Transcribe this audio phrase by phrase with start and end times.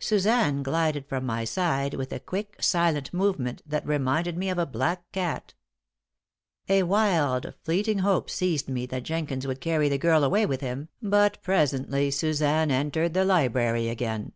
[0.00, 4.66] Suzanne glided from my side with a quick, silent movement that reminded me of a
[4.66, 5.54] black cat.
[6.68, 10.88] A wild, fleeting hope seized me that Jenkins would carry the girl away with him,
[11.00, 14.32] but presently Suzanne entered the library again.